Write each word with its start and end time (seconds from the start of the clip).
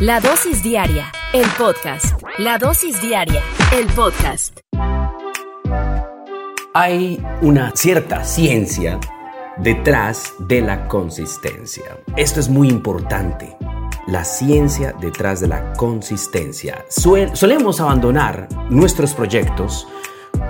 La 0.00 0.20
dosis 0.20 0.62
diaria, 0.62 1.10
el 1.32 1.44
podcast. 1.58 2.22
La 2.38 2.56
dosis 2.56 3.02
diaria, 3.02 3.42
el 3.76 3.84
podcast. 3.86 4.60
Hay 6.72 7.20
una 7.42 7.72
cierta 7.74 8.22
ciencia 8.22 9.00
detrás 9.56 10.34
de 10.38 10.60
la 10.60 10.86
consistencia. 10.86 11.98
Esto 12.16 12.38
es 12.38 12.48
muy 12.48 12.68
importante. 12.68 13.56
La 14.06 14.22
ciencia 14.22 14.94
detrás 15.00 15.40
de 15.40 15.48
la 15.48 15.72
consistencia. 15.72 16.84
solemos 16.88 17.80
abandonar 17.80 18.46
nuestros 18.70 19.14
proyectos 19.14 19.88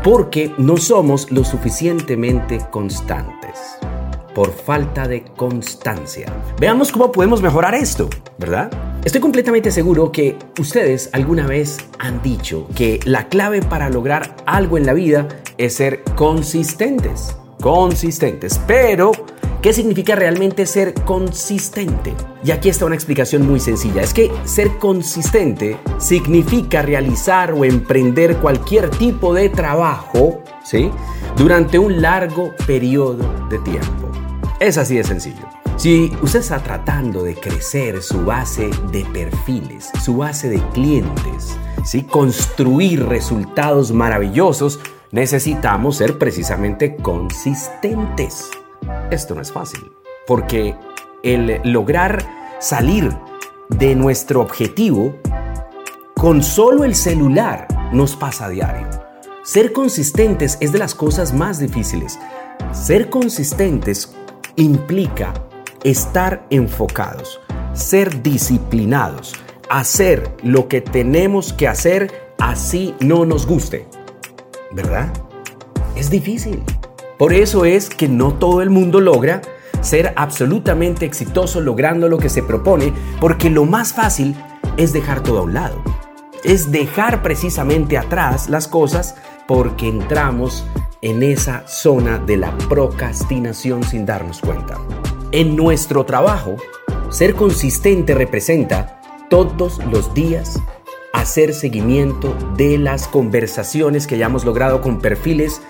porque 0.05 0.53
no 0.59 0.77
somos 0.77 1.33
lo 1.33 1.43
suficientemente 1.43 2.59
constantes 2.71 3.79
por 4.35 4.53
falta 4.53 5.09
de 5.09 5.25
constancia. 5.25 6.31
Veamos 6.61 6.93
cómo 6.93 7.11
podemos 7.11 7.41
mejorar 7.41 7.75
esto, 7.75 8.11
¿verdad? 8.37 8.71
Estoy 9.05 9.21
completamente 9.21 9.71
seguro 9.71 10.11
que 10.11 10.37
ustedes 10.59 11.09
alguna 11.13 11.47
vez 11.47 11.79
han 11.99 12.21
dicho 12.21 12.67
que 12.75 12.99
la 13.05 13.29
clave 13.29 13.63
para 13.63 13.89
lograr 13.91 14.35
algo 14.45 14.77
en 14.77 14.87
la 14.87 14.93
vida 14.93 15.29
es 15.57 15.75
ser 15.75 16.03
consistentes. 16.17 17.37
Consistentes. 17.61 18.61
Pero, 18.67 19.13
¿qué 19.63 19.73
significa 19.73 20.17
realmente 20.17 20.67
ser 20.67 20.95
consistente? 20.95 22.13
Y 22.43 22.51
aquí 22.51 22.69
está 22.69 22.87
una 22.87 22.97
explicación 22.97 23.47
muy 23.47 23.61
sencilla. 23.61 24.03
Es 24.03 24.13
que 24.13 24.33
ser 24.45 24.79
consistente 24.79 25.77
significa 25.99 26.83
realizar 26.83 27.53
o 27.53 27.65
emprender 27.65 28.37
cualquier 28.39 28.91
tipo 28.91 29.33
de 29.33 29.49
trabajo, 29.49 30.43
¿sí? 30.65 30.91
Durante 31.37 31.79
un 31.79 32.03
largo 32.03 32.53
periodo 32.67 33.49
de 33.49 33.59
tiempo. 33.61 34.11
Es 34.59 34.77
así 34.77 34.97
de 34.97 35.05
sencillo. 35.05 35.58
Si 35.79 36.13
usted 36.23 36.41
está 36.41 36.59
tratando 36.59 37.23
de 37.23 37.37
crecer 37.37 38.03
su 38.03 38.25
base 38.25 38.69
de 38.91 39.05
perfiles, 39.13 39.93
su 40.03 40.17
base 40.17 40.49
de 40.49 40.61
clientes, 40.71 41.57
¿sí? 41.85 42.03
construir 42.03 43.07
resultados 43.07 43.93
maravillosos, 43.93 44.81
necesitamos 45.13 45.99
ser 45.99 46.19
precisamente 46.19 46.97
consistentes. 46.97 48.51
Esto 49.13 49.37
no 49.37 49.41
es 49.41 49.53
fácil, 49.53 49.93
porque 50.27 50.75
el 51.23 51.61
lograr 51.63 52.29
salir 52.59 53.17
de 53.69 53.95
nuestro 53.95 54.41
objetivo 54.41 55.15
con 56.17 56.43
solo 56.43 56.83
el 56.83 56.97
celular 56.97 57.69
nos 57.93 58.17
pasa 58.17 58.47
a 58.47 58.49
diario. 58.49 58.89
Ser 59.45 59.73
consistentes 59.73 60.59
es 60.61 60.73
de 60.73 60.81
las 60.81 60.97
cosas 60.97 61.33
más 61.33 61.61
difíciles. 61.61 62.19
Ser 62.73 63.11
consistentes 63.11 64.13
implica 64.57 65.48
estar 65.85 66.47
enfocados, 66.51 67.41
ser 67.73 68.23
disciplinados, 68.23 69.35
hacer 69.71 70.35
lo 70.43 70.69
que 70.69 70.81
tenemos 70.81 71.53
que 71.53 71.69
hacer 71.69 72.35
así 72.39 72.95
no 73.01 73.25
nos 73.25 73.47
guste. 73.47 73.87
¿Verdad? 74.73 75.13
Es 75.97 76.11
difícil. 76.11 76.63
Por 77.19 77.33
eso 77.33 77.65
es 77.65 77.89
que 77.89 78.09
no 78.09 78.35
todo 78.35 78.63
el 78.63 78.71
mundo 78.71 79.01
logra 79.01 79.43
ser 79.81 80.13
absolutamente 80.17 81.07
exitoso 81.07 81.61
logrando 81.61 82.09
lo 82.09 82.19
que 82.19 82.29
se 82.29 82.43
propone, 82.43 82.93
porque 83.21 83.51
lo 83.51 83.65
más 83.65 83.93
fácil 83.93 84.37
es 84.77 84.93
dejar 84.93 85.23
todo 85.23 85.41
a 85.41 85.43
un 85.43 85.55
lado. 85.55 85.83
Es 86.45 86.71
dejar 86.71 87.23
precisamente 87.23 87.99
atrás 87.99 88.49
las 88.49 88.69
cosas 88.69 89.17
porque 89.47 89.89
entramos 89.89 90.65
en 91.03 91.23
esa 91.23 91.67
zona 91.67 92.19
de 92.19 92.37
la 92.37 92.57
procrastinación 92.69 93.83
sin 93.83 94.07
darnos 94.07 94.41
cuenta. 94.41 94.77
En 95.31 95.57
nuestro 95.57 96.07
trabajo, 96.07 96.57
ser 97.11 97.35
consistente 97.35 98.15
representa 98.15 98.99
todos 99.29 99.79
los 99.93 100.15
días 100.15 100.59
hacer 101.13 101.53
seguimiento 101.53 102.35
de 102.57 102.79
las 102.79 103.09
conversaciones 103.09 104.07
que 104.07 104.15
hayamos 104.15 104.47
logrado 104.47 104.81
con 104.81 105.01
perfiles 105.01 105.61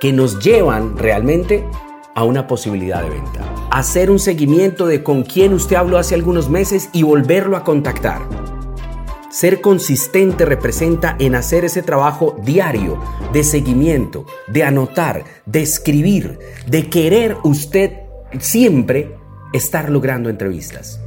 que 0.00 0.12
nos 0.12 0.38
llevan 0.38 0.96
realmente 0.96 1.66
a 2.14 2.22
una 2.22 2.46
posibilidad 2.46 3.02
de 3.02 3.10
venta. 3.10 3.40
Hacer 3.72 4.12
un 4.12 4.20
seguimiento 4.20 4.86
de 4.86 5.02
con 5.02 5.24
quién 5.24 5.54
usted 5.54 5.74
habló 5.74 5.98
hace 5.98 6.14
algunos 6.14 6.48
meses 6.48 6.88
y 6.92 7.02
volverlo 7.02 7.56
a 7.56 7.64
contactar 7.64 8.22
ser 9.30 9.60
consistente 9.60 10.44
representa 10.44 11.14
en 11.20 11.36
hacer 11.36 11.64
ese 11.64 11.82
trabajo 11.82 12.36
diario 12.42 12.98
de 13.32 13.44
seguimiento, 13.44 14.26
de 14.48 14.64
anotar, 14.64 15.24
de 15.46 15.62
escribir, 15.62 16.40
de 16.66 16.90
querer 16.90 17.36
usted 17.44 18.09
siempre 18.38 19.16
estar 19.52 19.90
logrando 19.90 20.28
entrevistas. 20.30 21.00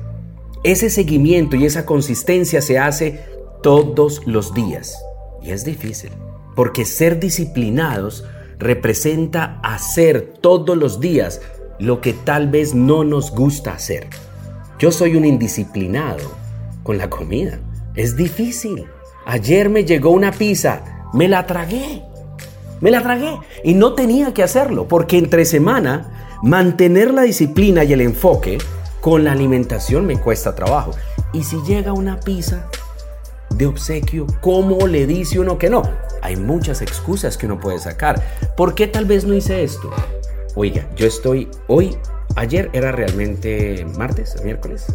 Ese 0.63 0.89
seguimiento 0.89 1.55
y 1.55 1.65
esa 1.65 1.85
consistencia 1.85 2.61
se 2.61 2.79
hace 2.79 3.23
todos 3.61 4.25
los 4.25 4.53
días. 4.53 4.97
Y 5.41 5.51
es 5.51 5.65
difícil, 5.65 6.11
porque 6.55 6.85
ser 6.85 7.19
disciplinados 7.19 8.25
representa 8.59 9.59
hacer 9.63 10.33
todos 10.39 10.77
los 10.77 10.99
días 10.99 11.41
lo 11.79 12.01
que 12.01 12.13
tal 12.13 12.49
vez 12.49 12.73
no 12.73 13.03
nos 13.03 13.31
gusta 13.31 13.73
hacer. 13.73 14.07
Yo 14.79 14.91
soy 14.91 15.15
un 15.15 15.25
indisciplinado 15.25 16.31
con 16.83 16.97
la 16.97 17.09
comida. 17.09 17.59
Es 17.95 18.15
difícil. 18.15 18.85
Ayer 19.25 19.69
me 19.69 19.85
llegó 19.85 20.11
una 20.11 20.31
pizza, 20.31 21.09
me 21.13 21.27
la 21.27 21.45
tragué. 21.45 22.03
Me 22.81 22.91
la 22.91 23.01
tragué 23.01 23.39
y 23.63 23.75
no 23.75 23.93
tenía 23.93 24.33
que 24.33 24.43
hacerlo 24.43 24.87
porque 24.89 25.17
entre 25.17 25.45
semana 25.45 26.32
mantener 26.43 27.11
la 27.11 27.23
disciplina 27.23 27.83
y 27.83 27.93
el 27.93 28.01
enfoque 28.01 28.59
con 29.01 29.23
la 29.23 29.31
alimentación 29.31 30.05
me 30.05 30.19
cuesta 30.19 30.53
trabajo. 30.53 30.91
Y 31.33 31.43
si 31.43 31.59
llega 31.63 31.93
una 31.93 32.19
pizza 32.19 32.67
de 33.49 33.65
obsequio, 33.65 34.27
¿cómo 34.41 34.85
le 34.85 35.07
dice 35.07 35.39
uno 35.39 35.57
que 35.57 35.71
no? 35.71 35.81
Hay 36.21 36.35
muchas 36.35 36.83
excusas 36.83 37.37
que 37.37 37.47
uno 37.47 37.59
puede 37.59 37.79
sacar. 37.79 38.21
¿Por 38.55 38.75
qué 38.75 38.85
tal 38.85 39.05
vez 39.05 39.25
no 39.25 39.33
hice 39.33 39.63
esto? 39.63 39.89
Oiga, 40.53 40.87
yo 40.95 41.07
estoy 41.07 41.49
hoy, 41.67 41.97
ayer 42.35 42.69
era 42.73 42.91
realmente 42.91 43.87
martes, 43.97 44.35
miércoles 44.43 44.85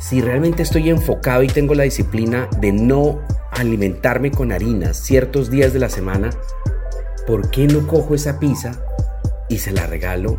si 0.00 0.22
realmente 0.22 0.62
estoy 0.62 0.88
enfocado 0.88 1.42
y 1.42 1.46
tengo 1.46 1.74
la 1.74 1.84
disciplina 1.84 2.48
de 2.58 2.72
no 2.72 3.20
alimentarme 3.52 4.30
con 4.30 4.50
harinas 4.50 4.96
ciertos 4.96 5.50
días 5.50 5.72
de 5.72 5.78
la 5.78 5.90
semana, 5.90 6.30
¿por 7.26 7.50
qué 7.50 7.66
no 7.66 7.86
cojo 7.86 8.14
esa 8.14 8.40
pizza 8.40 8.72
y 9.48 9.58
se 9.58 9.72
la 9.72 9.86
regalo 9.86 10.38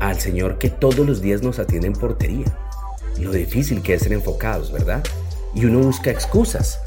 al 0.00 0.20
Señor 0.20 0.58
que 0.58 0.70
todos 0.70 1.06
los 1.06 1.20
días 1.20 1.42
nos 1.42 1.58
atiende 1.58 1.88
en 1.88 1.92
portería. 1.94 2.46
Lo 3.18 3.32
difícil 3.32 3.82
que 3.82 3.94
es 3.94 4.02
ser 4.02 4.12
enfocados, 4.12 4.72
¿verdad? 4.72 5.02
Y 5.54 5.64
uno 5.64 5.80
busca 5.80 6.10
excusas. 6.10 6.78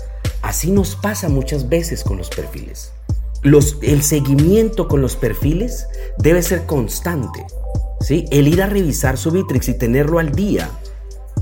Así 0.41 0.71
nos 0.71 0.95
pasa 0.95 1.29
muchas 1.29 1.69
veces 1.69 2.03
con 2.03 2.17
los 2.17 2.29
perfiles. 2.29 2.91
El 3.43 4.03
seguimiento 4.03 4.87
con 4.87 5.01
los 5.01 5.15
perfiles 5.15 5.87
debe 6.17 6.41
ser 6.41 6.65
constante. 6.65 7.45
¿sí? 7.99 8.25
El 8.31 8.47
ir 8.47 8.61
a 8.61 8.67
revisar 8.67 9.17
su 9.17 9.31
Bitrix 9.31 9.69
y 9.69 9.73
tenerlo 9.73 10.19
al 10.19 10.31
día 10.31 10.69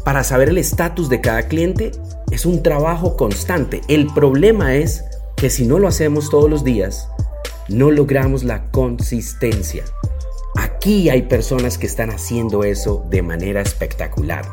para 0.05 0.23
saber 0.23 0.49
el 0.49 0.57
estatus 0.57 1.09
de 1.09 1.21
cada 1.21 1.43
cliente 1.43 1.91
es 2.31 2.45
un 2.45 2.63
trabajo 2.63 3.17
constante. 3.17 3.81
El 3.87 4.07
problema 4.07 4.75
es 4.75 5.03
que 5.35 5.49
si 5.49 5.65
no 5.65 5.77
lo 5.77 5.87
hacemos 5.87 6.29
todos 6.29 6.49
los 6.49 6.63
días, 6.63 7.09
no 7.67 7.91
logramos 7.91 8.43
la 8.43 8.71
consistencia. 8.71 9.83
Aquí 10.79 11.09
hay 11.09 11.23
personas 11.23 11.77
que 11.77 11.87
están 11.87 12.09
haciendo 12.09 12.63
eso 12.63 13.05
de 13.09 13.21
manera 13.21 13.59
espectacular 13.59 14.45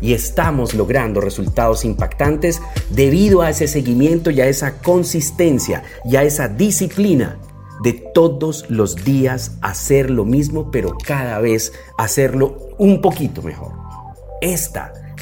y 0.00 0.14
estamos 0.14 0.72
logrando 0.72 1.20
resultados 1.20 1.84
impactantes 1.84 2.62
debido 2.88 3.42
a 3.42 3.50
ese 3.50 3.68
seguimiento 3.68 4.30
y 4.30 4.40
a 4.40 4.48
esa 4.48 4.78
consistencia 4.78 5.82
y 6.06 6.16
a 6.16 6.22
esa 6.22 6.48
disciplina 6.48 7.38
de 7.82 7.92
todos 7.92 8.64
los 8.70 9.04
días 9.04 9.58
hacer 9.60 10.08
lo 10.08 10.24
mismo, 10.24 10.70
pero 10.70 10.96
cada 10.96 11.40
vez 11.40 11.74
hacerlo 11.98 12.56
un 12.78 13.02
poquito 13.02 13.42
mejor. 13.42 13.72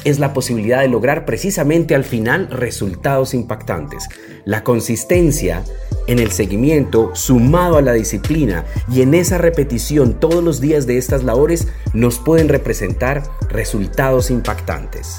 Es 0.05 0.19
la 0.19 0.33
posibilidad 0.33 0.81
de 0.81 0.87
lograr 0.87 1.25
precisamente 1.25 1.95
al 1.95 2.05
final 2.05 2.47
resultados 2.49 3.33
impactantes. 3.33 4.07
La 4.45 4.63
consistencia 4.63 5.63
en 6.07 6.19
el 6.19 6.31
seguimiento 6.31 7.13
sumado 7.15 7.77
a 7.77 7.81
la 7.81 7.93
disciplina 7.93 8.65
y 8.89 9.01
en 9.01 9.15
esa 9.15 9.39
repetición 9.39 10.19
todos 10.19 10.43
los 10.43 10.61
días 10.61 10.85
de 10.85 10.97
estas 10.97 11.23
labores 11.23 11.67
nos 11.93 12.19
pueden 12.19 12.47
representar 12.47 13.23
resultados 13.49 14.29
impactantes. 14.29 15.17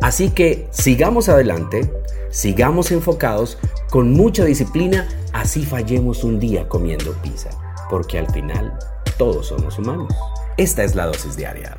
Así 0.00 0.30
que 0.30 0.66
sigamos 0.72 1.28
adelante, 1.28 1.92
sigamos 2.30 2.90
enfocados 2.90 3.58
con 3.90 4.12
mucha 4.12 4.46
disciplina, 4.46 5.06
así 5.34 5.64
fallemos 5.64 6.24
un 6.24 6.40
día 6.40 6.68
comiendo 6.68 7.12
pizza, 7.22 7.50
porque 7.90 8.18
al 8.18 8.32
final 8.32 8.72
todos 9.18 9.48
somos 9.48 9.78
humanos. 9.78 10.12
Esta 10.56 10.82
es 10.82 10.94
la 10.94 11.06
dosis 11.06 11.36
diaria. 11.36 11.78